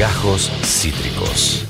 [0.00, 1.66] Gajos Cítricos.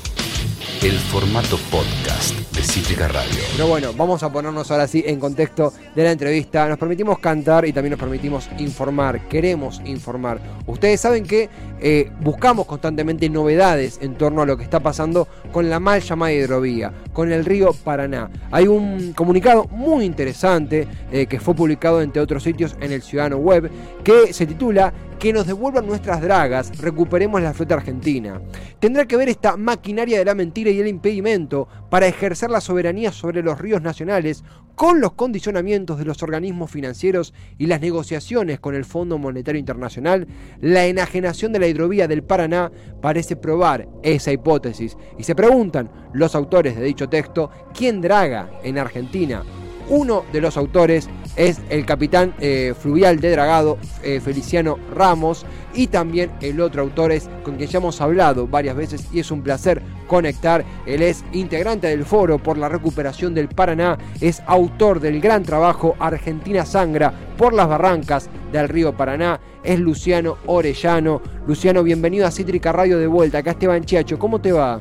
[0.81, 3.41] El formato podcast de Cítrica Radio.
[3.51, 6.69] Pero bueno, vamos a ponernos ahora sí en contexto de la entrevista.
[6.69, 9.27] Nos permitimos cantar y también nos permitimos informar.
[9.27, 10.39] Queremos informar.
[10.65, 11.49] Ustedes saben que
[11.81, 16.31] eh, buscamos constantemente novedades en torno a lo que está pasando con la mal llamada
[16.31, 18.29] hidrovía, con el río Paraná.
[18.49, 23.37] Hay un comunicado muy interesante eh, que fue publicado entre otros sitios en el Ciudadano
[23.37, 23.69] Web
[24.05, 28.41] que se titula que nos devuelvan nuestras dragas, recuperemos la flota argentina.
[28.79, 33.11] Tendrá que ver esta maquinaria de la mentira y el impedimento para ejercer la soberanía
[33.11, 38.73] sobre los ríos nacionales con los condicionamientos de los organismos financieros y las negociaciones con
[38.73, 40.25] el Fondo Monetario Internacional,
[40.59, 44.97] la enajenación de la hidrovía del Paraná parece probar esa hipótesis.
[45.19, 49.43] Y se preguntan los autores de dicho texto, ¿quién draga en Argentina?
[49.91, 55.87] Uno de los autores es el capitán eh, fluvial de Dragado, eh, Feliciano Ramos, y
[55.87, 59.41] también el otro autor es con quien ya hemos hablado varias veces y es un
[59.41, 60.63] placer conectar.
[60.85, 65.97] Él es integrante del Foro por la Recuperación del Paraná, es autor del gran trabajo
[65.99, 71.21] Argentina Sangra por las barrancas del río Paraná, es Luciano Orellano.
[71.45, 73.39] Luciano, bienvenido a Cítrica Radio de vuelta.
[73.39, 74.79] Acá Esteban Chiacho, ¿cómo te va?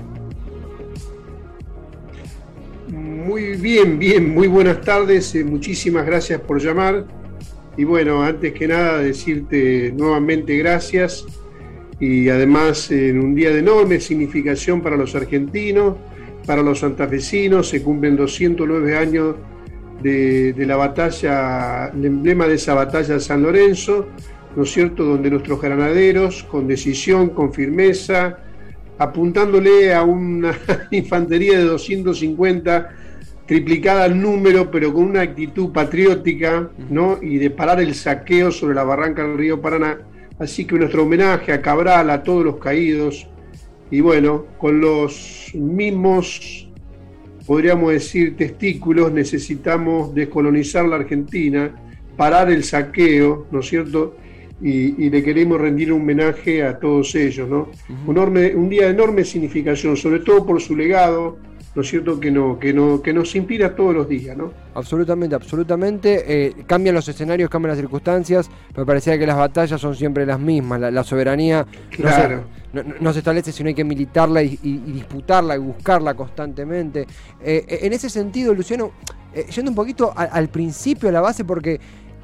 [3.26, 7.04] Muy bien, bien, muy buenas tardes, eh, muchísimas gracias por llamar.
[7.76, 11.26] Y bueno, antes que nada decirte nuevamente gracias
[12.00, 15.96] y además en un día de enorme significación para los argentinos,
[16.46, 19.36] para los santafesinos, se cumplen 209 años
[20.02, 24.06] de, de la batalla, el emblema de esa batalla de San Lorenzo,
[24.56, 28.38] ¿no es cierto?, donde nuestros granaderos, con decisión, con firmeza,
[28.96, 30.58] apuntándole a una
[30.90, 33.09] infantería de 250
[33.50, 37.18] triplicada el número, pero con una actitud patriótica, ¿no?
[37.20, 39.98] Y de parar el saqueo sobre la barranca del río Paraná.
[40.38, 43.28] Así que nuestro homenaje a Cabral, a todos los caídos,
[43.90, 46.68] y bueno, con los mismos,
[47.44, 51.74] podríamos decir, testículos, necesitamos descolonizar la Argentina,
[52.16, 54.14] parar el saqueo, ¿no es cierto?
[54.62, 57.68] Y, le queremos rendir un homenaje a todos ellos, ¿no?
[58.06, 62.18] un, un día de enorme significación, sobre todo por su legado, ¿no es cierto?
[62.18, 64.52] Que, no, que, no, que nos inspira todos los días, ¿no?
[64.74, 66.24] Absolutamente, absolutamente.
[66.26, 70.40] Eh, cambian los escenarios, cambian las circunstancias, pero parecía que las batallas son siempre las
[70.40, 70.80] mismas.
[70.80, 71.66] La, soberanía
[73.00, 77.02] no, se, establece si no hay que militarla y, disputarla y buscarla constantemente.
[77.42, 78.92] Eh, eh, en ese sentido, Luciano,
[79.54, 81.80] yendo un poquito al principio, a la base, porque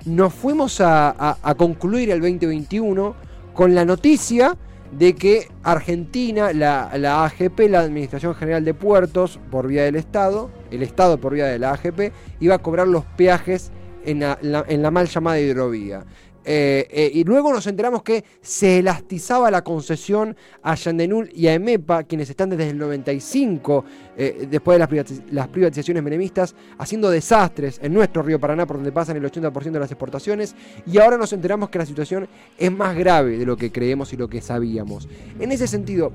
[0.07, 3.15] nos fuimos a, a concluir el 2021
[3.55, 4.57] con la noticia
[4.93, 10.83] de que Argentina, la, AGP, la Administración General de Puertos, por vía del Estado, el
[10.83, 13.73] Estado por vía de la AGP, iba a cobrar los peajes
[14.05, 16.05] en la mal llamada hidrovía.
[16.49, 21.55] Eh, eh, y luego nos enteramos que se elastizaba la concesión a Yandenul y a
[21.55, 23.85] EMEPA, quienes están desde el 95,
[24.17, 29.17] eh, después de las, privatizaciones menemistas, haciendo desastres en nuestro río Paraná, por donde pasan
[29.17, 30.55] el 80% de las exportaciones.
[30.87, 34.17] Y ahora nos enteramos que la situación es más grave de lo que creemos y
[34.17, 35.09] lo que sabíamos.
[35.41, 36.13] En ese sentido,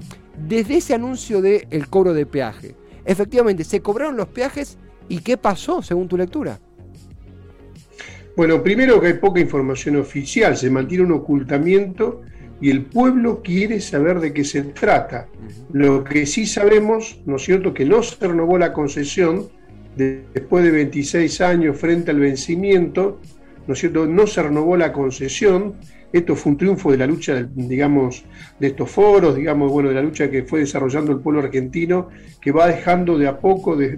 [0.47, 4.77] desde ese anuncio del cobro de peaje, efectivamente, ¿se cobraron los peajes
[5.09, 6.61] y qué pasó según tu lectura?
[8.35, 12.21] Bueno, primero que hay poca información oficial, se mantiene un ocultamiento
[12.61, 15.27] y el pueblo quiere saber de qué se trata.
[15.73, 19.49] Lo que sí sabemos, ¿no es cierto?, que no se renovó la concesión
[19.97, 23.19] después de 26 años frente al vencimiento,
[23.67, 25.75] ¿no es cierto?, no se renovó la concesión.
[26.13, 28.23] Esto fue un triunfo de la lucha, digamos,
[28.59, 32.09] de estos foros, digamos, bueno, de la lucha que fue desarrollando el pueblo argentino,
[32.39, 33.97] que va dejando de a poco de,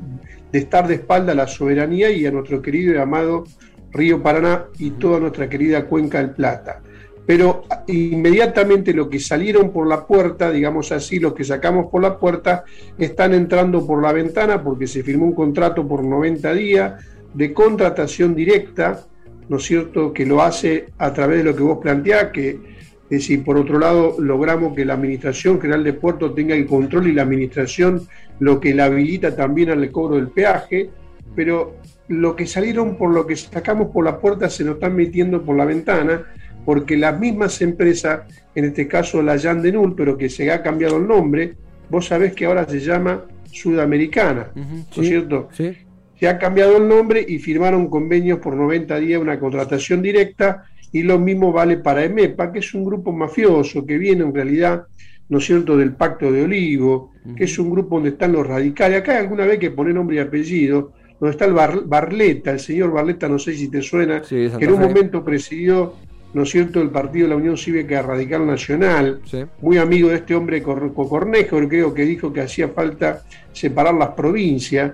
[0.51, 3.43] de estar de espalda a la soberanía y a nuestro querido y amado
[3.93, 6.81] Río Paraná y toda nuestra querida Cuenca del Plata.
[7.25, 12.19] Pero inmediatamente lo que salieron por la puerta, digamos así, los que sacamos por la
[12.19, 12.65] puerta,
[12.97, 18.35] están entrando por la ventana porque se firmó un contrato por 90 días de contratación
[18.35, 19.05] directa,
[19.47, 22.73] ¿no es cierto?, que lo hace a través de lo que vos planteás, que
[23.13, 27.07] es decir, por otro lado, logramos que la Administración General de Puertos tenga el control
[27.07, 28.01] y la Administración
[28.39, 30.89] lo que la habilita también al cobro del peaje,
[31.35, 31.75] pero
[32.07, 35.55] lo que salieron por lo que sacamos por la puerta se nos están metiendo por
[35.55, 36.23] la ventana,
[36.65, 38.21] porque las mismas empresas,
[38.55, 41.55] en este caso la Jan de Null, pero que se ha cambiado el nombre,
[41.89, 45.49] vos sabés que ahora se llama Sudamericana, ¿no es cierto?
[45.51, 45.77] Sí.
[46.19, 51.01] Se ha cambiado el nombre y firmaron convenios por 90 días, una contratación directa, y
[51.01, 54.83] lo mismo vale para EMEPA, que es un grupo mafioso que viene en realidad,
[55.27, 58.99] ¿no es cierto?, del Pacto de Olivo, que es un grupo donde están los radicales.
[58.99, 62.91] Acá hay alguna vez que poner nombre y apellido, donde está el Barleta, el señor
[62.91, 65.93] Barleta, no sé si te suena, que en un momento presidió
[66.33, 69.21] ¿no es cierto?, el partido de la Unión Cívica Radical Nacional,
[69.61, 74.93] muy amigo de este hombre Cornejo, creo que dijo que hacía falta separar las provincias.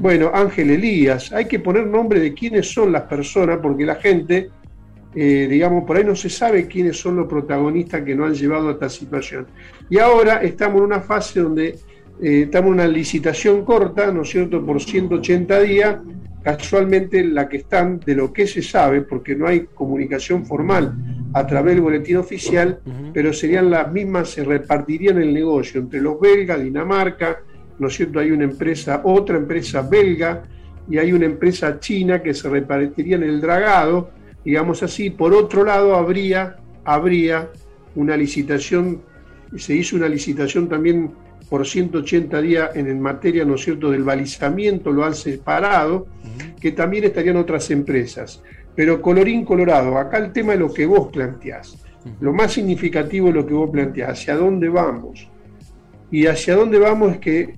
[0.00, 4.50] Bueno, Ángel Elías, hay que poner nombre de quiénes son las personas, porque la gente,
[5.14, 8.68] eh, digamos, por ahí no se sabe quiénes son los protagonistas que nos han llevado
[8.68, 9.46] a esta situación.
[9.88, 11.78] Y ahora estamos en una fase donde
[12.22, 15.96] eh, estamos en una licitación corta, ¿no es cierto?, por 180 días,
[16.42, 20.94] casualmente la que están de lo que se sabe, porque no hay comunicación formal
[21.32, 22.80] a través del boletín oficial,
[23.12, 27.40] pero serían las mismas, se repartirían el negocio entre los belgas, Dinamarca,
[27.78, 28.20] ¿no es cierto?
[28.20, 30.42] Hay una empresa, otra empresa belga
[30.88, 34.10] y hay una empresa china que se repartiría en el dragado,
[34.44, 35.10] digamos así.
[35.10, 37.48] Por otro lado, habría, habría
[37.94, 39.00] una licitación,
[39.56, 41.10] se hizo una licitación también
[41.54, 46.08] por 180 días en materia, ¿no es cierto?, del balizamiento, lo han separado,
[46.60, 48.42] que también estarían otras empresas.
[48.74, 51.78] Pero colorín colorado, acá el tema de lo que vos planteás.
[52.18, 55.30] Lo más significativo es lo que vos planteás, hacia dónde vamos.
[56.10, 57.54] Y hacia dónde vamos es que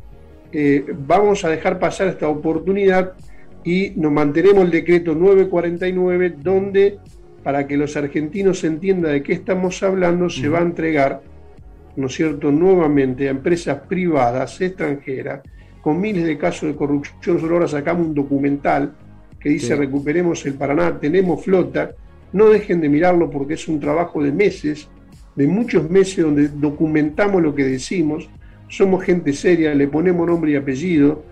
[0.53, 3.15] eh, vamos a dejar pasar esta oportunidad
[3.65, 6.99] y nos mantenemos el decreto 949, donde,
[7.43, 11.23] para que los argentinos entiendan de qué estamos hablando, se va a entregar
[11.97, 15.41] ¿no es cierto?, nuevamente a empresas privadas extranjeras
[15.81, 17.41] con miles de casos de corrupción.
[17.41, 18.93] Solo ahora sacamos un documental
[19.39, 21.93] que dice recuperemos el Paraná, tenemos flota.
[22.33, 24.89] No dejen de mirarlo porque es un trabajo de meses,
[25.37, 28.29] de muchos meses donde documentamos lo que decimos.
[28.69, 31.23] Somos gente seria, le ponemos nombre y apellido,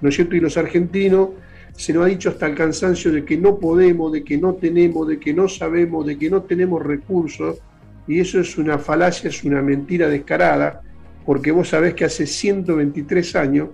[0.00, 0.36] ¿no es cierto?
[0.36, 1.30] Y los argentinos
[1.72, 5.08] se nos ha dicho hasta el cansancio de que no podemos, de que no tenemos,
[5.08, 7.58] de que no sabemos, de que no tenemos recursos
[8.06, 10.82] y eso es una falacia, es una mentira descarada,
[11.24, 13.70] porque vos sabés que hace 123 años,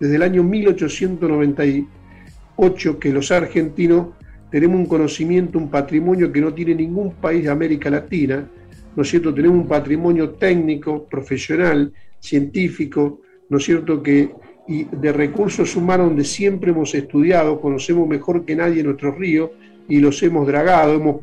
[0.00, 4.08] desde el año 1898, que los argentinos
[4.50, 8.48] tenemos un conocimiento, un patrimonio que no tiene ningún país de América Latina,
[8.96, 9.34] ¿no es cierto?
[9.34, 14.02] Tenemos un patrimonio técnico, profesional, científico, ¿no es cierto?
[14.02, 14.34] Que,
[14.66, 19.50] y de recursos humanos donde siempre hemos estudiado, conocemos mejor que nadie nuestros ríos
[19.88, 21.16] y los hemos dragado, hemos,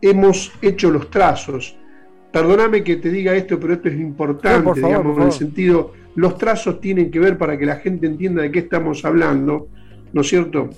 [0.00, 1.76] hemos hecho los trazos,
[2.34, 6.80] Perdóname que te diga esto, pero esto es importante, digamos, en el sentido, los trazos
[6.80, 9.68] tienen que ver para que la gente entienda de qué estamos hablando,
[10.12, 10.68] ¿no es cierto?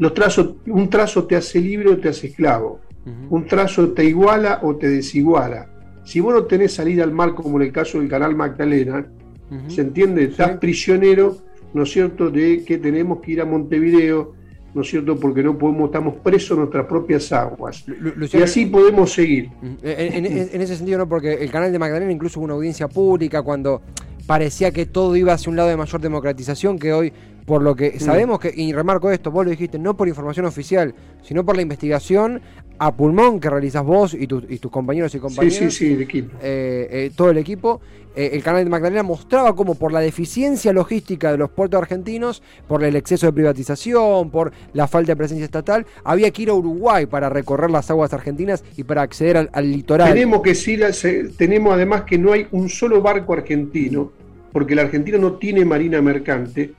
[0.00, 2.80] Los trazos, un trazo te hace libre o te hace esclavo.
[3.28, 5.70] Un trazo te iguala o te desiguala.
[6.02, 9.06] Si vos no tenés salida al mar, como en el caso del canal Magdalena,
[9.68, 10.24] ¿se entiende?
[10.24, 11.36] Estás prisionero,
[11.74, 14.34] ¿no es cierto?, de que tenemos que ir a Montevideo,
[14.74, 15.16] ¿no es cierto?
[15.18, 17.84] Porque no podemos, estamos presos en nuestras propias aguas.
[18.32, 19.48] y así podemos seguir.
[19.60, 23.42] Mm, en, ese sentido, no, porque el canal de Magdalena incluso hubo una audiencia pública
[23.42, 23.82] cuando
[24.26, 27.12] parecía que todo iba hacia un lado de mayor democratización, que hoy,
[27.46, 28.00] por lo que mm.
[28.00, 31.62] sabemos que, y remarco esto, vos lo dijiste, no por información oficial, sino por la
[31.62, 32.40] investigación
[32.80, 35.58] a pulmón que realizas vos y, tus compañeros y compañeras.
[35.58, 36.34] Sí, sí, sí, el equipo.
[36.42, 37.82] Eh, eh, todo el equipo.
[38.16, 42.42] Eh, el canal de Magdalena mostraba cómo por la deficiencia logística de los puertos argentinos,
[42.66, 46.54] por el exceso de privatización, por la falta de presencia estatal, había que ir a
[46.54, 50.14] Uruguay para recorrer las aguas argentinas y para acceder al, litoral.
[50.14, 54.10] Tenemos que ir, tenemos además que no hay un solo barco argentino,
[54.52, 56.72] porque la Argentina no tiene marina mercante,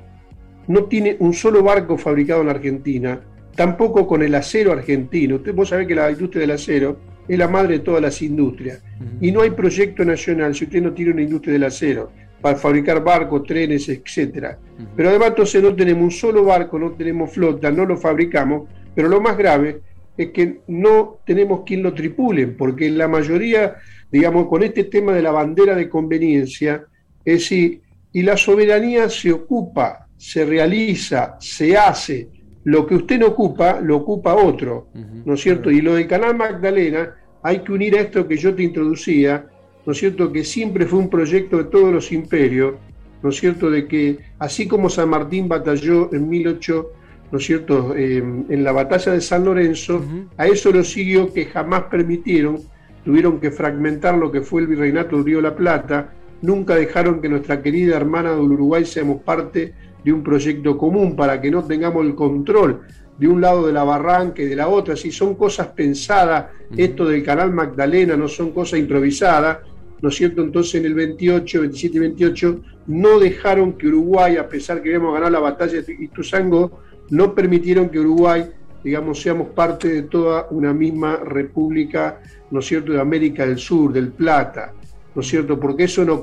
[0.67, 3.21] no tiene un solo barco fabricado en la Argentina,
[3.55, 5.35] tampoco con el acero argentino.
[5.35, 8.83] Usted, vos sabés que la industria del acero es la madre de todas las industrias.
[9.19, 13.03] Y no hay proyecto nacional si usted no tiene una industria del acero para fabricar
[13.03, 14.55] barcos, trenes, etc.
[14.95, 19.07] Pero además entonces no tenemos un solo barco, no tenemos flota, no lo fabricamos, pero
[19.07, 19.81] lo más grave
[20.17, 23.75] es que no tenemos quien lo tripule, porque la mayoría,
[24.11, 26.83] digamos, con este tema de la bandera de conveniencia,
[27.23, 27.81] es decir,
[28.11, 32.29] y la soberanía se ocupa, se realiza, se hace,
[32.63, 34.87] lo que usted no ocupa, lo ocupa otro,
[35.25, 35.71] ¿no es cierto?
[35.71, 39.45] Y lo del Canal Magdalena, hay que unir a esto que yo te introducía,
[39.85, 40.31] ¿no es cierto?
[40.31, 42.75] Que siempre fue un proyecto de todos los imperios,
[43.23, 43.69] ¿no es cierto?
[43.69, 46.91] De que así como San Martín batalló en 1008,
[47.31, 47.95] ¿no es cierto?
[47.95, 50.03] Em, en la batalla de San Lorenzo,
[50.37, 52.59] a eso lo siguió que jamás permitieron,
[53.03, 57.21] tuvieron que fragmentar lo que fue el virreinato de Río de la Plata, nunca dejaron
[57.21, 61.63] que nuestra querida hermana del Uruguay seamos parte de un proyecto común para que no
[61.63, 62.81] tengamos el control
[63.17, 67.05] de un lado de la barranca y de la otra, si son cosas pensadas, esto
[67.05, 69.59] del canal Magdalena no son cosas improvisadas,
[70.01, 70.41] ¿no es cierto?
[70.41, 75.13] Entonces en el 28, 27 y 28 no dejaron que Uruguay, a pesar que habíamos
[75.13, 76.79] ganado la batalla de Ituzango,
[77.11, 78.49] no permitieron que Uruguay,
[78.83, 83.93] digamos, seamos parte de toda una misma república, ¿no es cierto?, de América del Sur,
[83.93, 84.73] del Plata,
[85.13, 85.59] ¿no es cierto?
[85.59, 86.21] Porque eso nos,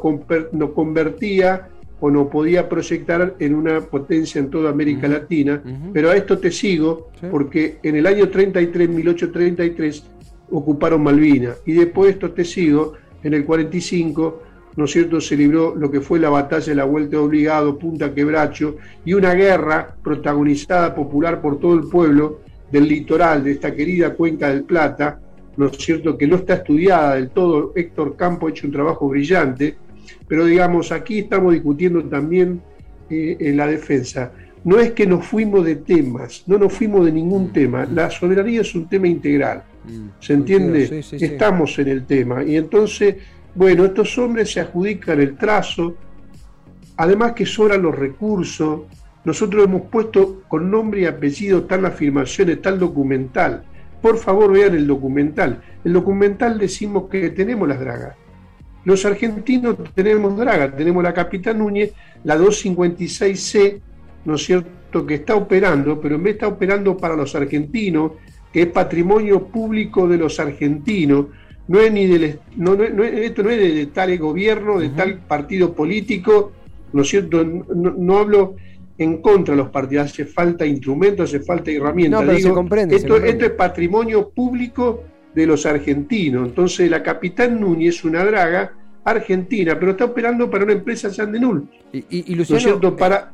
[0.53, 1.69] nos convertía
[2.01, 5.63] o no podía proyectar en una potencia en toda América Latina,
[5.93, 10.05] pero a esto te sigo porque en el año 33, 1833,
[10.51, 11.61] ocuparon Malvinas.
[11.67, 14.43] Y después, esto te sigo, en el 45,
[14.77, 18.15] ¿no es cierto?, se libró lo que fue la batalla de la Vuelta Obligado, Punta
[18.15, 22.41] Quebracho, y una guerra protagonizada popular por todo el pueblo
[22.71, 25.21] del litoral, de esta querida cuenca del Plata,
[25.57, 27.73] ¿no es cierto?, que no está estudiada del todo.
[27.75, 29.77] Héctor Campo ha hecho un trabajo brillante,
[30.29, 32.61] pero digamos, aquí estamos discutiendo también
[33.11, 34.31] eh, en la defensa.
[34.65, 37.53] No es que nos fuimos de temas, no nos fuimos de ningún mm.
[37.53, 37.87] tema.
[37.87, 39.63] La soberanía es un tema integral.
[39.85, 40.09] Mm.
[40.21, 41.05] ¿Se entiende?
[41.13, 42.45] Estamos en el tema.
[42.45, 43.17] Y entonces,
[43.55, 45.95] bueno, estos hombres se adjudican el trazo,
[46.97, 48.83] además que sobran los recursos.
[49.25, 53.65] Nosotros hemos puesto con nombre y apellido tal afirmaciones, tal documental.
[54.03, 55.63] Por favor, vean el documental.
[55.85, 58.17] El documental decimos que tenemos las dragas.
[58.89, 61.93] Los argentinos tenemos dragas, tenemos la Capitán Núñez,
[62.25, 63.81] la 256C,
[64.25, 68.13] ¿no es cierto?, que está operando, pero en vez de estar operando para los argentinos,
[68.51, 71.27] que es patrimonio público de los argentinos,
[71.67, 75.75] no es ni del no, no, esto no es de, tal gobierno, de tal partido
[75.75, 76.53] político,
[76.95, 77.45] ¿no es cierto?
[77.45, 78.57] No, hablo
[78.97, 82.25] en contra de los partidos, hace falta instrumentos, hace falta herramientas.
[82.25, 85.05] No, se comprende, esto, esto es patrimonio público
[85.35, 86.49] de los argentinos.
[86.49, 88.78] Entonces la Capitán Núñez es una draga
[89.11, 91.69] argentina, pero está operando para una empresa Sandenul.
[91.93, 93.31] Y, y, Luciano, para...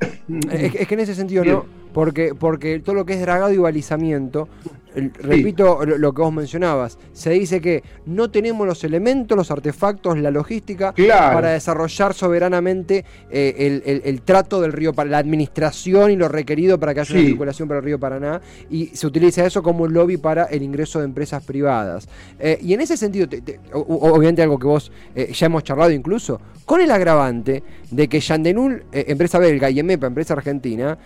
[0.50, 1.83] es, que en ese sentido, ¿no?
[1.94, 4.48] Porque, porque todo lo que es dragado y balizamiento
[4.94, 10.30] repito lo, que vos mencionabas, se dice que no tenemos los elementos, los artefactos, la
[10.30, 16.78] logística para desarrollar soberanamente eh, el, trato del río Paraná, la administración y lo requerido
[16.78, 20.16] para que haya una circulación para el río Paraná, y se utiliza eso como lobby
[20.16, 22.08] para el ingreso de empresas privadas.
[22.38, 23.28] Eh, y en ese sentido,
[23.72, 28.84] obviamente algo que vos eh, ya hemos charlado incluso, con el agravante de que Yandenul,
[28.92, 30.96] empresa belga, y EMEPA, empresa argentina,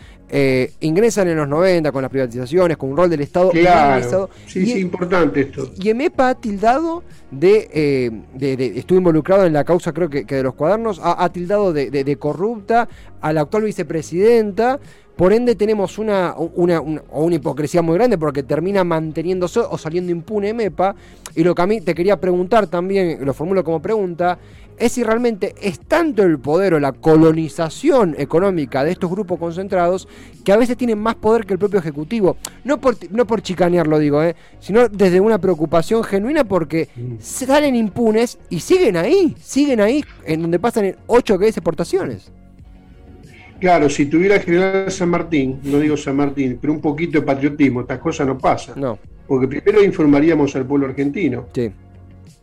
[0.81, 3.51] ingresan en los 90 con las privatizaciones, con un rol del Estado.
[3.51, 4.29] Claro.
[4.47, 5.71] Sí, sí, importante esto.
[5.79, 7.03] Y EMEPA ha tildado
[7.41, 12.17] eh, de, estuvo involucrado en la causa, creo que, de los cuadernos, ha, tildado de,
[12.19, 12.89] corrupta
[13.21, 14.81] a la actual vicepresidenta.
[15.19, 20.55] Por ende tenemos una, una, una, hipocresía muy grande porque termina manteniéndose o saliendo impune
[20.55, 20.95] MEPA.
[21.35, 24.39] Y lo que a mí te quería preguntar también, lo formulo como pregunta,
[24.79, 30.07] es si realmente es tanto el poder o la colonización económica de estos grupos concentrados
[30.45, 32.37] que a veces tienen más poder que el propio Ejecutivo.
[32.63, 34.37] No por, no por chicanearlo digo, ¿eh?
[34.61, 40.61] sino desde una preocupación genuina porque salen impunes y siguen ahí, siguen ahí, en donde
[40.61, 42.31] pasan 8 que exportaciones.
[43.61, 47.81] Claro, si tuviera General San Martín, no digo San Martín, pero un poquito de patriotismo,
[47.81, 48.81] estas cosas no pasan.
[48.81, 48.99] No.
[49.27, 51.47] Porque primero informaríamos al pueblo argentino.
[51.53, 51.71] Sí.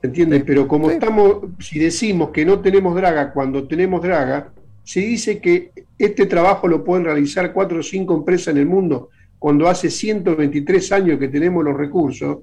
[0.02, 0.44] ¿Entiendes?
[0.46, 4.52] Pero como estamos, si decimos que no tenemos draga cuando tenemos draga,
[4.84, 9.10] se dice que este trabajo lo pueden realizar cuatro o cinco empresas en el mundo
[9.40, 12.40] cuando hace 123 años que tenemos los recursos.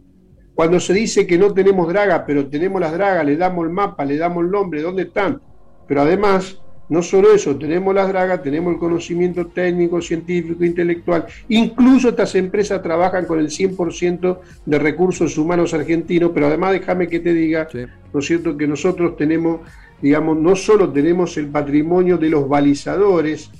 [0.54, 4.04] Cuando se dice que no tenemos draga, pero tenemos las dragas, le damos el mapa,
[4.04, 5.40] le damos el nombre, ¿dónde están?
[5.86, 6.61] Pero además
[6.92, 11.24] no solo eso, tenemos las dragas, tenemos el conocimiento técnico, científico, intelectual.
[11.48, 17.20] Incluso estas empresas trabajan con el 100% de recursos humanos argentinos, pero además déjame que
[17.20, 17.66] te diga,
[18.12, 19.60] ¿no es cierto?, que nosotros tenemos,
[20.02, 23.50] digamos, no solo tenemos el patrimonio de los balizadores,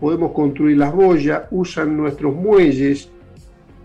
[0.00, 3.10] podemos construir las boyas, usan nuestros muelles.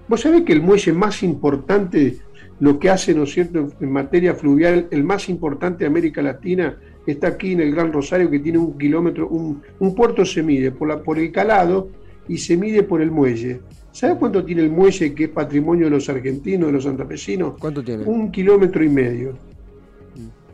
[0.07, 2.19] Vos sabés que el muelle más importante,
[2.62, 6.77] lo que hace, ¿no es cierto?, en materia fluvial, el más importante de América Latina,
[7.05, 9.62] está aquí en el Gran Rosario, que tiene un kilómetro, un,
[9.95, 11.89] puerto se mide por, la, por el calado
[12.27, 13.62] y se mide por el muelle.
[13.91, 17.55] ¿Sabes cuánto tiene el muelle que es patrimonio de los argentinos, de los santafesinos?
[17.60, 18.03] ¿Cuánto tiene?
[18.05, 19.33] Un kilómetro y medio.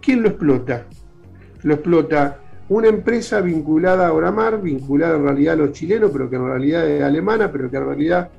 [0.02, 0.86] ¿Quién lo explota?
[1.64, 6.36] Lo explota una empresa vinculada a Oramar, vinculada en realidad a los chilenos, pero que
[6.36, 8.30] en realidad es alemana, pero que en realidad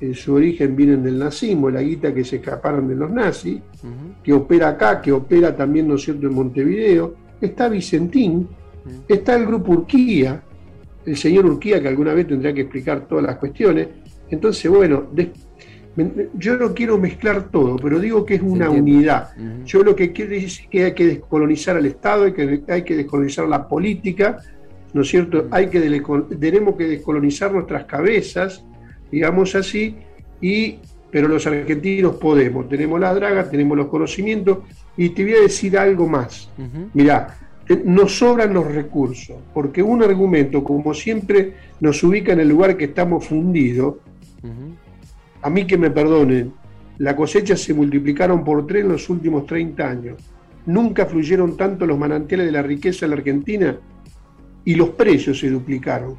[0.00, 3.60] en su origen vienen del nazismo, la guita que se escaparon de los nazis,
[4.22, 8.48] que opera acá, que opera también, ¿no es cierto?, en Montevideo está Vicentín,
[9.08, 10.42] está el grupo Urquía,
[11.04, 13.88] el señor Urquía que alguna vez tendrá que explicar todas las cuestiones.
[14.30, 15.08] Entonces, bueno,
[16.34, 19.30] yo no quiero mezclar todo, pero digo que es una unidad.
[19.64, 22.82] Yo lo que quiero decir es que hay que descolonizar al Estado, hay que, hay
[22.82, 24.38] que descolonizar la política,
[24.92, 25.48] ¿no es cierto?
[25.50, 25.80] Hay que
[26.38, 28.64] tenemos que descolonizar nuestras cabezas,
[29.10, 29.96] digamos así,
[30.40, 30.78] y
[31.10, 34.58] pero los argentinos podemos, tenemos las dragas, tenemos los conocimientos,
[34.96, 36.50] y te voy a decir algo más.
[36.94, 42.48] Mirá, eh, nos sobran los recursos, porque un argumento, como siempre, nos ubica en el
[42.48, 43.96] lugar que estamos fundidos.
[45.42, 46.52] A mí que me perdonen,
[46.98, 50.16] la cosecha se multiplicaron por tres en los últimos 30 años.
[50.66, 53.78] Nunca fluyeron tanto los manantiales de la riqueza en la Argentina
[54.64, 56.16] y los precios se duplicaron.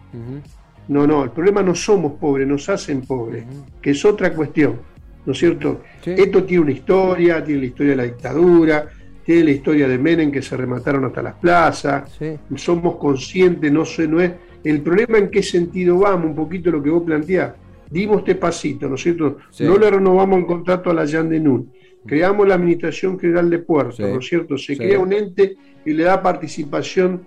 [0.87, 3.45] No, no, el problema no somos pobres, nos hacen pobres,
[3.81, 4.79] que es otra cuestión.
[5.25, 5.81] ¿No es cierto?
[6.05, 8.89] Esto tiene una historia, tiene la historia de la dictadura,
[9.23, 12.19] tiene la historia de Menem que se remataron hasta las plazas,
[12.55, 14.31] somos conscientes, no sé, no es...
[14.63, 17.53] El problema en qué sentido vamos, un poquito lo que vos planteás,
[17.89, 19.37] dimos este pasito, ¿no es cierto?
[19.59, 21.71] No le renovamos el contrato a la Jan de Nun,
[22.05, 24.57] creamos la Administración General de Puertos, ¿no es cierto?
[24.57, 27.23] Se crea un ente y le da participación,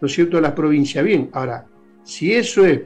[0.00, 1.04] ¿no es cierto?, a las provincias.
[1.04, 1.66] Bien, ahora,
[2.04, 2.82] si eso es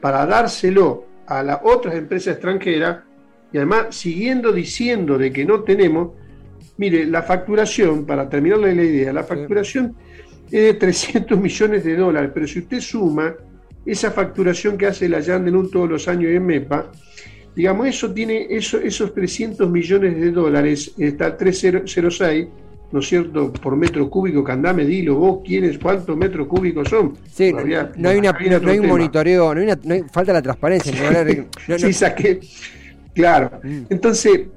[0.00, 2.98] para dárselo a las otras empresas extranjeras,
[3.52, 6.12] y además siguiendo diciendo de que no tenemos,
[6.78, 9.94] mire, la facturación, para terminarle la idea, la facturación
[10.50, 13.34] es de 300 millones de dólares, pero si usted suma
[13.84, 16.90] esa facturación que hace la Yandenun todos los años en MEPA,
[17.54, 22.46] digamos, eso tiene eso, esos 300 millones de dólares, está 306,
[22.92, 27.14] ¿no es cierto?, por metro cúbico, que andá dilo vos, quiénes, cuántos metros cúbicos son.
[27.30, 30.42] Sí, no, hay, una, no, hay un monitoreo, no hay, una, no hay falta la
[30.42, 30.92] transparencia.
[31.78, 32.40] sí, saqué,
[33.14, 33.60] claro.
[33.62, 33.86] Mm.
[33.90, 34.48] Entonces,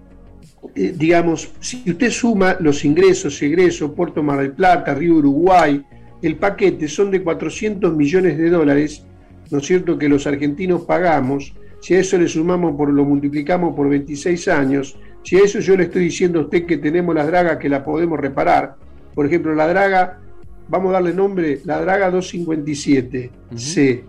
[0.73, 5.83] eh, digamos, si usted suma los ingresos, egresos, Puerto Mar del Plata, Río Uruguay,
[6.21, 9.05] el paquete son de 400 millones de dólares,
[9.51, 13.75] ¿no es cierto?, que los argentinos pagamos, si a eso le sumamos, por, lo multiplicamos
[13.75, 17.27] por 26 años, si a eso yo le estoy diciendo a usted que tenemos las
[17.27, 18.75] dragas que la podemos reparar,
[19.13, 20.19] por ejemplo, la draga,
[20.67, 24.01] vamos a darle nombre, la draga 257C,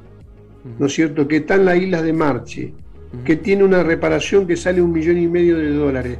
[0.78, 2.72] ¿no es cierto?, que está en las islas de Marche,
[3.24, 6.18] que tiene una reparación que sale un millón y medio de dólares.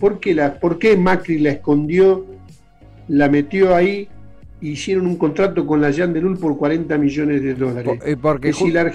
[0.00, 2.26] ¿Por qué, la, ¿Por qué Macri la escondió,
[3.08, 4.08] la metió ahí
[4.60, 7.98] hicieron un contrato con la Jan de Lul por 40 millones de dólares.
[8.04, 8.90] Eh, porque si la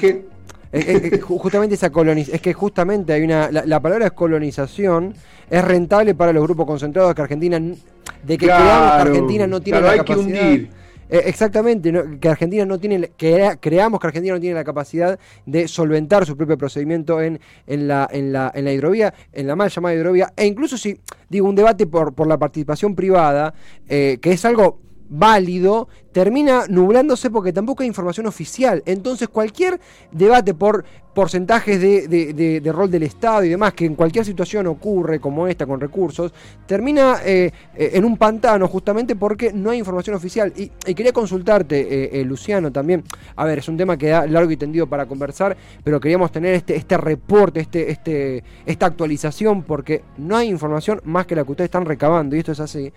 [1.22, 5.14] justamente esa colonización, es que justamente hay una, la, palabra es colonización,
[5.50, 9.98] es rentable para los grupos concentrados que Argentina, de que que Argentina no tiene la
[9.98, 10.60] capacidad.
[11.12, 11.92] Eh, exactamente,
[12.22, 16.38] que Argentina no tiene, que creamos que Argentina no tiene la capacidad de solventar su
[16.38, 20.32] propio procedimiento en, en, la, en, la, en la hidrovía, en la mal llamada hidrovía,
[20.38, 23.54] e incluso si digo un debate por, por la participación privada,
[23.90, 28.84] eh, que es algo válido, termina nublándose porque tampoco hay información oficial.
[28.86, 29.80] Entonces cualquier
[30.12, 35.48] debate por porcentajes de, rol del Estado y demás, que en cualquier situación ocurre como
[35.48, 36.34] esta con recursos,
[36.66, 40.54] termina eh, eh, en un pantano justamente porque no hay información oficial.
[40.56, 43.04] Y, quería consultarte, eh, Luciano, también,
[43.36, 46.54] a ver, es un tema que da largo y tendido para conversar, pero queríamos tener
[46.54, 51.52] este, este reporte, este, este, esta actualización, porque no hay información más que la que
[51.52, 52.92] ustedes están recabando, y esto es así.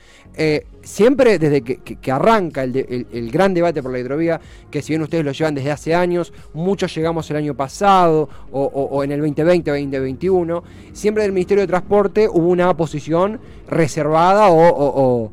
[0.82, 4.40] siempre desde que, arranca el, el gran debate por la hidrovía,
[4.70, 9.02] que si bien ustedes lo llevan desde hace años, muchos llegamos el año pasado, o,
[9.04, 10.62] en el 2020 o 2021,
[10.92, 15.30] siempre del Ministerio de Transporte hubo una posición reservada o,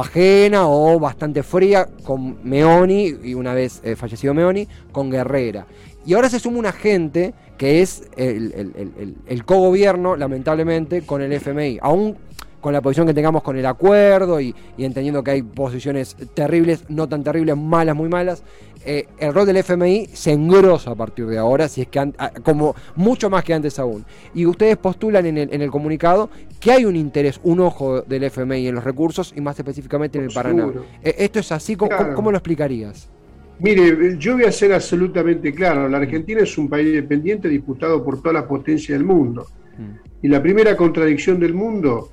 [0.00, 5.66] ajena o bastante fría con Meoni, y una vez eh, fallecido Meoni, con Guerrera.
[6.06, 11.32] Y ahora se suma una gente que es el, el, el cogobierno, lamentablemente, con el
[11.32, 11.78] FMI.
[11.80, 12.18] Aún
[12.64, 17.06] con la posición que tengamos con el acuerdo y, entendiendo que hay posiciones terribles, no
[17.06, 18.42] tan terribles, malas, muy malas,
[18.86, 22.10] eh, el rol del FMI se engrosa a partir de ahora, si es que
[22.42, 24.06] como mucho más que antes aún.
[24.34, 28.76] Y ustedes postulan en el, comunicado que hay un interés, un ojo del FMI en
[28.76, 30.72] los recursos y más específicamente en el Paraná.
[31.02, 31.76] Eh, ¿Esto es así?
[31.76, 33.10] ¿Cómo, lo explicarías?
[33.58, 35.86] Mire, yo voy a ser absolutamente claro.
[35.86, 39.48] La Argentina es un país independiente disputado por toda la potencia del mundo.
[39.76, 40.24] Mm.
[40.24, 42.08] Y la primera contradicción del mundo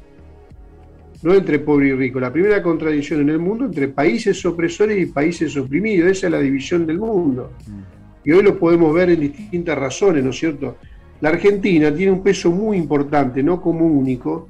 [1.23, 2.19] no entre pobre y rico.
[2.19, 6.10] La primera contradicción en el mundo entre países opresores y países oprimidos.
[6.10, 7.53] Esa es la división del mundo.
[7.67, 8.27] Mm.
[8.27, 10.77] Y hoy lo podemos ver en distintas razones, ¿no es cierto?
[11.21, 14.49] La Argentina tiene un peso muy importante, no como único.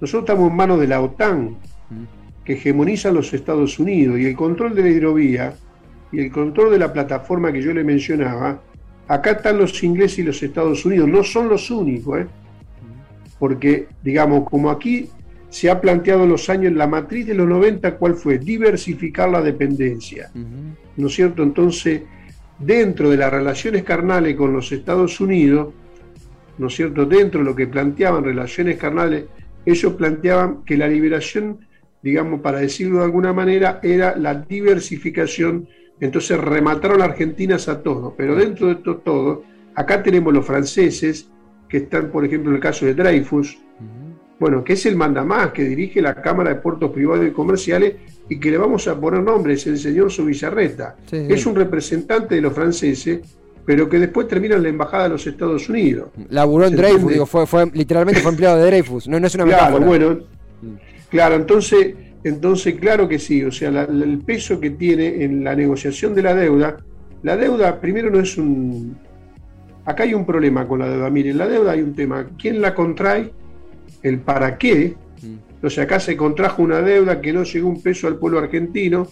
[0.00, 1.50] Nosotros estamos en manos de la OTAN,
[1.90, 2.44] mm.
[2.44, 5.54] que hegemoniza los Estados Unidos, y el control de la hidrovía
[6.12, 8.60] y el control de la plataforma que yo le mencionaba,
[9.08, 12.24] acá están los ingleses y los Estados Unidos, no son los únicos, ¿eh?
[12.24, 13.38] Mm.
[13.38, 15.08] porque, digamos, como aquí
[15.52, 18.38] se ha planteado en los años, la matriz de los 90, ¿cuál fue?
[18.38, 20.30] Diversificar la dependencia.
[20.96, 21.42] ¿No es cierto?
[21.42, 22.00] Entonces,
[22.58, 25.74] dentro de las relaciones carnales con los Estados Unidos,
[26.56, 27.04] ¿no es cierto?
[27.04, 29.26] Dentro de lo que planteaban relaciones carnales,
[29.66, 31.58] ellos planteaban que la liberación,
[32.02, 35.68] digamos, para decirlo de alguna manera, era la diversificación.
[36.00, 41.28] Entonces remataron a Argentinas a todos, pero dentro de esto todo, acá tenemos los franceses,
[41.68, 43.58] que están, por ejemplo, en el caso de Dreyfus,
[44.42, 47.94] bueno, que es el mandamás que dirige la Cámara de Puertos Privados y Comerciales
[48.28, 50.96] y que le vamos a poner nombre, es el señor Subizarreta.
[51.12, 53.20] Es un representante de los franceses,
[53.64, 56.08] pero que después termina en la Embajada de los Estados Unidos.
[56.28, 59.78] Laburó en Dreyfus, digo, fue, fue, literalmente fue empleado de Dreyfus, no, es una Claro,
[59.78, 60.18] bueno,
[61.08, 66.16] claro, entonces, entonces claro que sí, o sea, el peso que tiene en la negociación
[66.16, 66.78] de la deuda,
[67.22, 68.96] la deuda primero no es un
[69.84, 71.10] acá hay un problema con la deuda.
[71.10, 72.26] Miren, la deuda hay un tema.
[72.38, 73.32] ¿Quién la contrae?
[74.02, 74.94] El para qué.
[75.22, 75.36] Mm.
[75.54, 79.06] Entonces acá se contrajo una deuda que no llegó un peso al pueblo argentino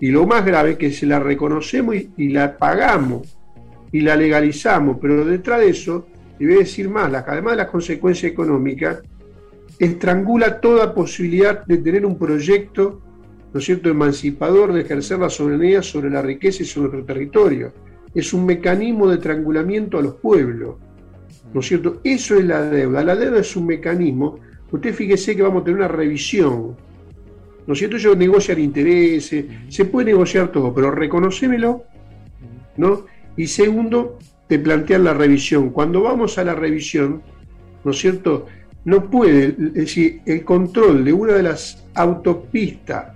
[0.00, 3.36] y lo más grave es que se la reconocemos y, la pagamos
[3.92, 6.06] y la legalizamos, pero detrás de eso,
[6.38, 9.02] y voy a decir más, además de las consecuencias económicas,
[9.78, 13.00] estrangula toda posibilidad de tener un proyecto,
[13.52, 17.72] ¿no es cierto?, emancipador de ejercer la soberanía sobre la riqueza y sobre nuestro territorio.
[18.14, 20.76] Es un mecanismo de estrangulamiento a los pueblos,
[21.54, 22.00] ¿no es cierto?
[22.04, 23.02] Eso es la deuda.
[23.02, 24.38] La deuda es un mecanismo.
[24.70, 26.76] Usted fíjese que vamos a tener una revisión
[27.66, 27.96] ¿no es cierto?
[27.96, 31.84] Ellos negocian intereses, se puede negociar todo, pero reconocémelo,
[32.76, 33.06] ¿no?
[33.36, 35.70] Y segundo, te plantean la revisión.
[35.70, 37.22] Cuando vamos a la revisión,
[37.82, 38.46] ¿no es cierto?
[38.84, 43.12] No puede, es decir, el control de una de las autopistas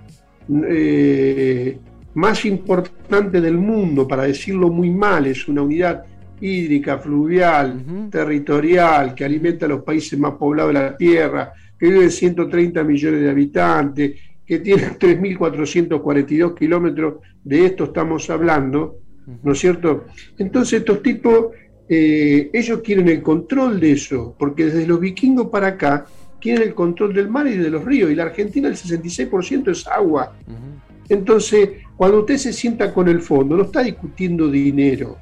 [0.67, 1.77] eh,
[2.15, 6.03] más importantes del mundo, para decirlo muy mal, es una unidad
[6.41, 12.09] hídrica, fluvial, territorial, que alimenta a los países más poblados de la Tierra, que vive
[12.09, 18.97] 130 millones de habitantes, que tiene 3.442 kilómetros, de esto estamos hablando,
[19.43, 20.05] ¿no es cierto?
[20.37, 21.47] Entonces estos tipos,
[21.87, 26.05] eh, ellos quieren el control de eso, porque desde los vikingos para acá
[26.39, 29.87] quieren el control del mar y de los ríos, y la Argentina el 66% es
[29.87, 30.35] agua.
[31.07, 35.17] Entonces, cuando usted se sienta con el fondo, no está discutiendo dinero,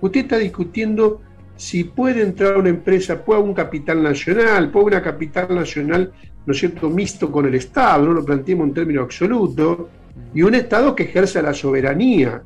[0.00, 1.20] usted está discutiendo
[1.56, 6.12] si puede entrar una empresa, puede un capital nacional, puede una capital nacional
[6.46, 9.88] ¿no es cierto?, mixto con el Estado, no lo planteemos en términos absolutos,
[10.34, 12.42] y un Estado que ejerza la soberanía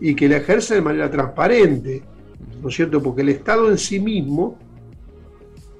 [0.00, 2.02] y que la ejerce de manera transparente,
[2.62, 4.58] ¿no es cierto?, porque el Estado en sí mismo,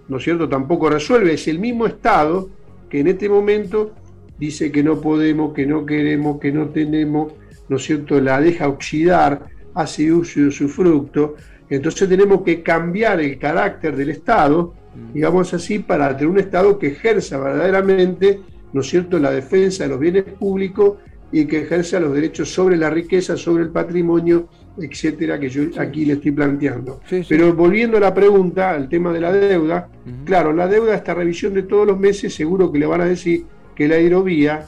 [0.08, 2.48] ¿no es cierto?, tampoco resuelve, es el mismo Estado
[2.88, 3.92] que en este momento
[4.38, 7.32] dice que no podemos, que no queremos, que no tenemos,
[7.68, 9.46] ¿no es cierto?, la deja oxidar,
[9.80, 11.36] hace uso de su fruto,
[11.70, 14.74] entonces tenemos que cambiar el carácter del Estado
[15.12, 18.40] digamos así, para tener un Estado que ejerza verdaderamente,
[18.72, 20.98] ¿no es cierto?, la defensa de los bienes públicos
[21.30, 26.06] y que ejerza los derechos sobre la riqueza, sobre el patrimonio, etcétera, que yo aquí
[26.06, 27.00] le estoy planteando.
[27.28, 29.88] Pero volviendo a la pregunta, al tema de la deuda,
[30.24, 33.44] claro, la deuda, esta revisión de todos los meses, seguro que le van a decir
[33.74, 34.66] que la hidrovía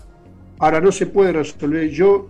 [0.59, 1.88] ahora no se puede resolver.
[1.88, 2.29] Yo,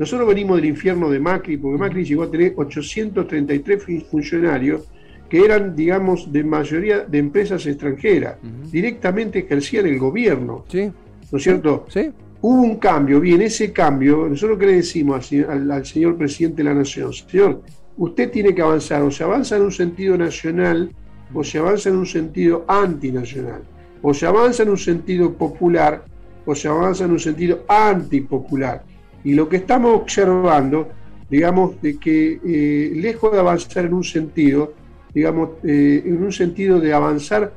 [0.00, 4.88] nosotros venimos del infierno de Macri, porque Macri llegó a tener 833 funcionarios
[5.28, 8.36] que eran, digamos, de mayoría de empresas extranjeras,
[8.72, 10.64] directamente ejercían el gobierno.
[10.68, 10.90] Sí.
[11.30, 11.84] ¿No es cierto?
[11.90, 12.10] Sí.
[12.40, 16.74] Hubo un cambio, bien, ese cambio, nosotros qué le decimos al, señor presidente de la
[16.74, 17.60] Nación, señor,
[17.98, 20.90] usted tiene que avanzar, o se avanza en un sentido nacional,
[21.34, 23.60] o se avanza en un sentido antinacional,
[24.00, 26.02] o se avanza en un sentido popular,
[26.46, 28.82] o se avanza en un sentido antipopular.
[29.24, 30.88] Y lo que estamos observando,
[31.28, 34.74] digamos, de que eh, lejos de avanzar en un sentido,
[35.14, 37.52] digamos, eh, en un sentido de avanzar,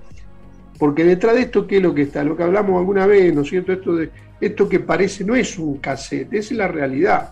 [0.77, 2.23] porque detrás de esto, ¿qué es lo que está?
[2.23, 3.73] Lo que hablamos alguna vez, ¿no es cierto?
[3.73, 4.09] Esto, de,
[4.41, 7.31] esto que parece no es un cassette, es la realidad.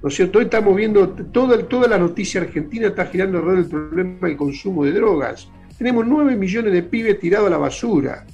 [0.00, 0.38] ¿No es cierto?
[0.38, 4.84] Hoy estamos viendo, toda, toda la noticia argentina está girando alrededor del problema del consumo
[4.84, 5.48] de drogas.
[5.76, 8.24] Tenemos 9 millones de pibes tirados a la basura.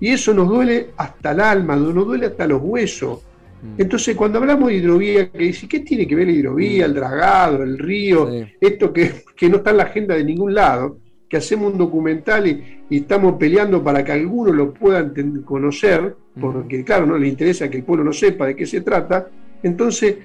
[0.00, 3.20] Y eso nos duele hasta el alma, nos duele hasta los huesos.
[3.62, 3.80] Mm.
[3.80, 6.90] Entonces, cuando hablamos de hidrovía, que dice, ¿qué tiene que ver la hidrovía, mm.
[6.90, 8.30] el dragado, el río?
[8.60, 9.12] Esto que,
[9.48, 13.82] no está en la agenda de ningún lado, que hacemos un documental y, estamos peleando
[13.82, 16.40] para que algunos lo puedan conocer, mm.
[16.40, 19.28] porque claro, no le interesa que el pueblo no sepa de qué se trata.
[19.62, 20.16] Entonces,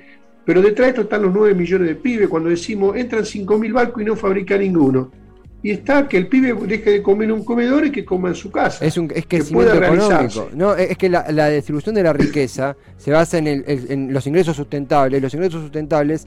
[0.45, 4.01] pero detrás de esto están los 9 millones de pibes, cuando decimos, entran 5.000 barcos
[4.01, 5.20] y no fabrica ninguno
[5.63, 8.35] y está que el pibe deje de comer en un comedor y que coma en
[8.35, 8.83] su casa.
[8.83, 10.49] Es, un, es que, es económico.
[10.53, 14.55] No, es que la, distribución de la riqueza se basa en, el, en los ingresos
[14.55, 15.21] sustentables.
[15.21, 16.25] Los ingresos sustentables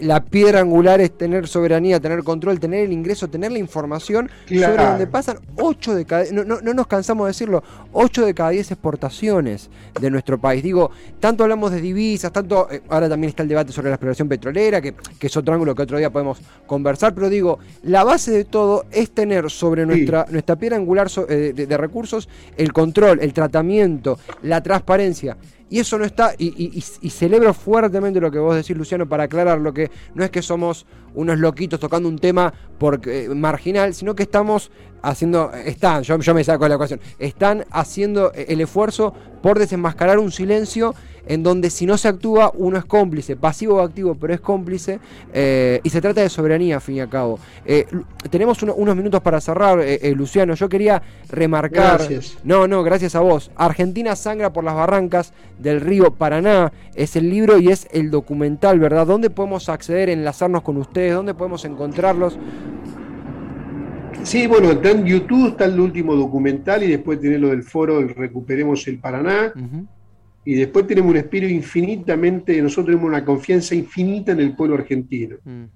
[0.00, 4.84] la piedra angular es tener soberanía, tener control, tener el ingreso, tener la información sobre
[4.84, 8.50] donde pasan 8 de cada no, no, no, nos cansamos de decirlo, 8 de cada
[8.50, 10.62] 10 exportaciones de nuestro país.
[10.62, 14.28] Digo, tanto hablamos de divisas, tanto eh, ahora también está el debate sobre la exploración
[14.28, 18.44] petrolera, que, es otro ángulo que otro día podemos conversar, pero digo, la base de
[18.44, 24.18] todo es tener sobre nuestra, nuestra piedra angular eh, de recursos el control, el tratamiento,
[24.42, 25.36] la transparencia.
[25.72, 29.72] Y eso no está, y, celebro fuertemente lo que vos decís, Luciano, para aclarar lo
[29.72, 34.24] que no es que somos unos loquitos tocando un tema porque, eh, marginal, sino que
[34.24, 39.58] estamos haciendo, están, yo, yo me saco de la ecuación, están haciendo el esfuerzo por
[39.58, 40.94] desenmascarar un silencio
[41.26, 45.00] en donde si no se actúa uno es cómplice, pasivo o activo, pero es cómplice,
[45.32, 47.38] eh, y se trata de soberanía, al fin y al cabo.
[47.64, 47.86] Eh,
[48.30, 51.98] tenemos unos minutos para cerrar, eh, Luciano, yo quería remarcar...
[51.98, 52.38] Gracias.
[52.44, 53.50] No, no, gracias a vos.
[53.56, 58.78] Argentina sangra por las barrancas del río Paraná, es el libro y es el documental,
[58.78, 59.06] ¿verdad?
[59.06, 61.14] ¿Dónde podemos acceder, enlazarnos con ustedes?
[61.14, 62.38] ¿Dónde podemos encontrarlos?
[64.24, 68.06] Sí, bueno, está en YouTube, está el último documental y después tiene lo del foro
[68.06, 69.52] Recuperemos el Paraná.
[70.44, 75.36] Y después tenemos un espíritu infinitamente, nosotros tenemos una confianza infinita en el pueblo argentino.
[75.44, 75.68] Mm, mm.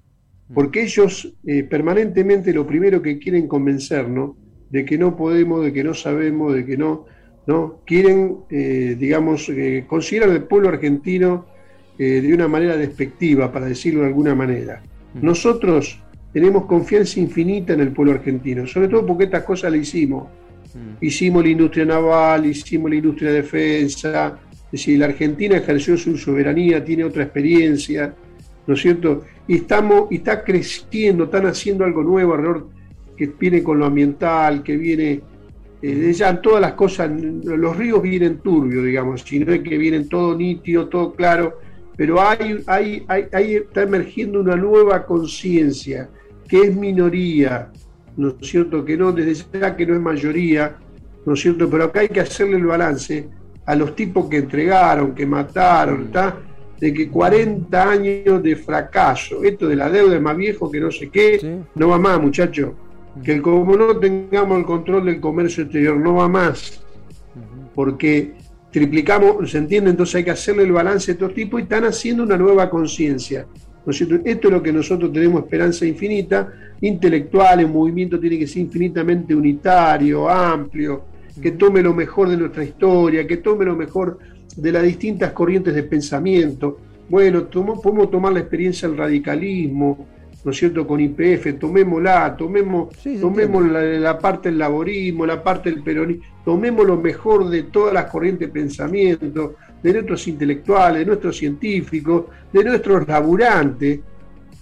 [0.53, 4.31] Porque ellos eh, permanentemente lo primero que quieren convencernos
[4.69, 7.05] de que no podemos, de que no sabemos, de que no,
[7.45, 7.79] ¿no?
[7.85, 11.45] Quieren, eh, digamos, eh, considerar al pueblo argentino
[11.97, 14.83] de una manera despectiva, para decirlo de alguna manera.
[15.15, 15.25] Mm.
[15.25, 15.99] Nosotros
[16.31, 20.27] tenemos confianza infinita en el pueblo argentino, sobre todo porque estas cosas las hicimos.
[21.01, 26.17] Hicimos la industria naval, hicimos la industria de defensa, es decir, la Argentina ejerció su
[26.17, 28.13] soberanía, tiene otra experiencia,
[28.65, 29.23] ¿no es cierto?
[29.47, 32.67] Y, estamos, y está creciendo, están haciendo algo nuevo alrededor
[33.15, 35.21] que viene con lo ambiental, que viene
[35.81, 40.09] eh, ya todas las cosas, los ríos vienen turbios, digamos, si no es que vienen
[40.09, 41.59] todo nítido, todo claro,
[41.95, 46.09] pero hay, hay, hay, está emergiendo una nueva conciencia
[46.47, 47.71] que es minoría,
[48.17, 48.83] ¿no es cierto?
[48.83, 50.77] Que no, desde ya que no es mayoría,
[51.25, 51.69] ¿no es cierto?
[51.69, 53.27] Pero acá hay que hacerle el balance
[53.67, 56.37] a los tipos que entregaron, que mataron, ¿está?
[56.79, 60.91] de que 40 años de fracaso, esto de la deuda es más viejo que no
[60.91, 62.71] sé qué, no va más, muchachos.
[63.23, 66.83] Que como no tengamos el control del comercio exterior, no va más.
[67.73, 68.33] Porque
[68.71, 69.89] triplicamos, ¿se entiende?
[69.89, 73.47] Entonces hay que hacerle el balance a estos tipos y están haciendo una nueva conciencia.
[73.87, 76.51] Esto es lo que nosotros tenemos esperanza infinita,
[76.81, 81.05] intelectual, el movimiento tiene que ser infinitamente unitario, amplio,
[81.41, 84.17] que tome lo mejor de nuestra historia, que tome lo mejor
[84.55, 86.79] de las distintas corrientes de pensamiento.
[87.09, 90.07] Bueno, podemos tomar la experiencia del radicalismo,
[90.43, 95.83] ¿no es cierto?, con IPF, tomémosla, tomemos, tomemos la, parte del laborismo, la parte del
[95.83, 101.37] peronismo, tomemos lo mejor de todas las corrientes de pensamiento, de nuestros intelectuales, de nuestros
[101.37, 103.99] científicos, de nuestros laburantes,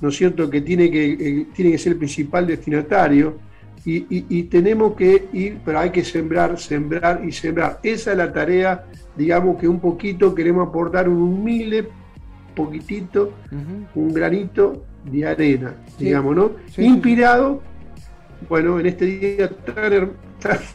[0.02, 3.38] ¿no es cierto?, que tiene que, eh, tiene que ser el principal destinatario,
[3.86, 7.80] y, tenemos que ir, pero hay que sembrar, sembrar y sembrar.
[7.84, 11.88] Esa es la tarea, digamos que un poquito queremos aportar un humilde
[12.56, 13.34] poquitito,
[13.94, 16.52] un granito de arena, digamos, ¿no?
[16.78, 17.62] Inspirado,
[18.50, 20.14] bueno, en este día tan,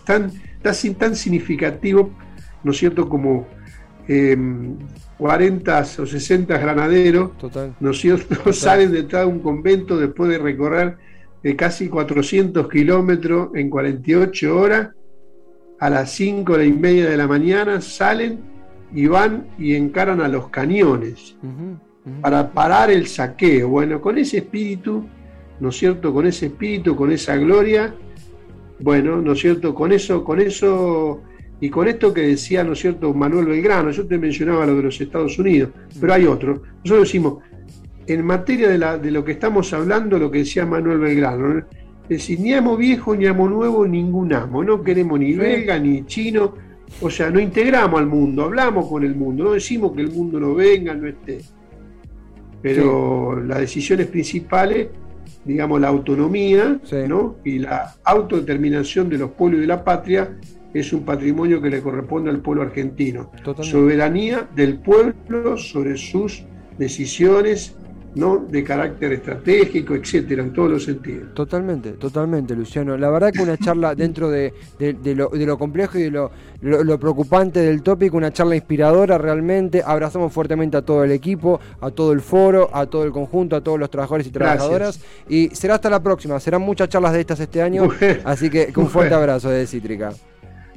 [0.05, 0.31] tan,
[0.62, 2.11] tan, tan significativo,
[2.62, 3.49] ¿no es cierto?, como
[4.07, 7.31] 40 em, o 60 granaderos,
[7.81, 10.96] ¿no es cierto?, salen de un convento después de recorrer
[11.42, 14.90] de casi 400 kilómetros en 48 horas,
[15.79, 18.40] a las 5 y media de la mañana salen
[18.92, 21.37] y van y encaran a los cañones
[22.20, 23.68] para parar el saqueo.
[23.68, 25.07] Bueno, con ese espíritu,
[25.59, 26.12] ¿no es cierto?
[26.12, 27.94] Con ese espíritu, con esa gloria,
[28.81, 29.74] bueno, ¿no es cierto?
[29.74, 31.22] Con eso, con eso
[31.61, 34.83] y con esto que decía, ¿no es cierto?, Manuel Belgrano, yo te mencionaba lo de
[34.83, 36.62] los Estados Unidos, pero hay otro.
[36.85, 37.38] Nosotros decimos,
[38.07, 42.53] en materia de, lo que estamos hablando, lo que decía Manuel Belgrano, es decir, ni
[42.55, 46.55] amo viejo, ni amo nuevo, ningún amo, no queremos ni belga, ni chino,
[47.01, 50.41] o sea, no integramos al mundo, hablamos con el mundo, no decimos que el mundo
[50.41, 51.41] no venga, no esté.
[52.63, 54.89] Pero las decisiones principales,
[55.45, 57.37] digamos, la autonomía ¿no?
[57.45, 60.37] y la autodeterminación de los pueblos y de la patria
[60.75, 63.31] es un patrimonio que le corresponde al pueblo argentino.
[63.61, 66.45] Soberanía del pueblo sobre sus
[66.79, 67.77] decisiones
[68.14, 68.38] ¿no?
[68.38, 71.35] de carácter estratégico, etcétera, en todos los sentidos.
[71.35, 72.96] Totalmente, totalmente, Luciano.
[72.96, 74.53] La verdad que una charla dentro de,
[75.14, 76.31] lo, complejo y de lo,
[76.99, 79.83] preocupante del tópico, una charla inspiradora realmente.
[79.85, 83.61] Abrazamos fuertemente a todo el equipo, a todo el foro, a todo el conjunto, a
[83.61, 85.01] todos los trabajadores y trabajadoras.
[85.29, 87.88] Y será hasta la próxima, serán muchas charlas de estas este año.
[88.25, 90.12] así que un fuerte abrazo de Cítrica.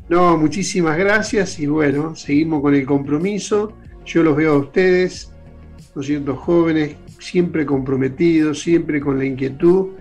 [0.10, 3.74] No, muchísimas gracias y bueno, seguimos con el compromiso.
[4.06, 5.32] Yo los veo a ustedes,
[5.96, 9.92] ¿no siento jóvenes siempre comprometidos, siempre con la inquietud,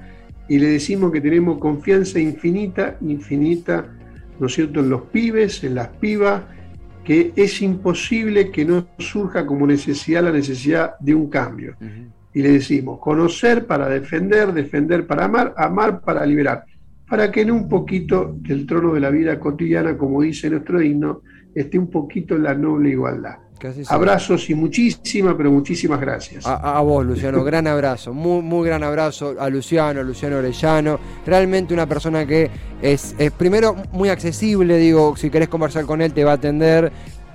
[0.49, 3.87] y le decimos que tenemos confianza infinita, infinita,
[4.39, 6.43] ¿no es cierto?, en los pibes, en las pibas,
[7.05, 11.77] que es imposible que no surja como necesidad la necesidad de un cambio.
[12.35, 16.65] Y le decimos, conocer para defender, defender para amar, amar para liberar,
[17.09, 21.23] para que en un poquito del trono de la vida cotidiana, como dice nuestro himno,
[21.55, 23.37] esté un poquito la noble igualdad.
[23.89, 26.45] Abrazos y muchísimas, pero muchísimas gracias.
[26.47, 30.99] A, vos, Luciano, gran abrazo, muy, muy gran abrazo a Luciano, a Luciano Orellano.
[31.27, 36.25] Realmente una persona que es, primero muy accesible, digo, si querés conversar con él te
[36.25, 36.93] va a atender,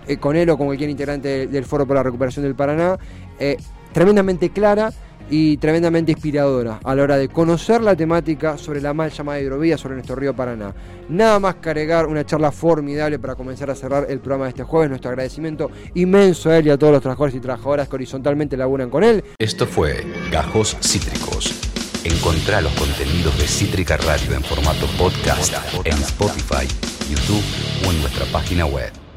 [0.07, 2.97] eh, con él o con cualquier integrante del, Foro por la Recuperación del Paraná.
[3.39, 3.57] Eh,
[3.93, 4.91] tremendamente clara
[5.29, 9.77] y tremendamente inspiradora a la hora de conocer la temática sobre la mal llamada hidrovía
[9.77, 10.73] sobre nuestro río Paraná.
[11.09, 14.89] Nada más cargar una charla formidable para comenzar a cerrar el programa de este jueves.
[14.89, 18.89] Nuestro agradecimiento inmenso a él y a todos los trabajadores y trabajadoras que horizontalmente laburan
[18.89, 19.23] con él.
[19.37, 21.53] Esto fue Gajos Cítricos.
[22.03, 26.67] Encontrá los contenidos de Cítrica Radio en formato podcast en Spotify,
[27.09, 27.43] YouTube
[27.85, 28.97] o en nuestra página web.